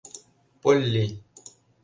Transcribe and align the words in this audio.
Полли... 0.61 1.03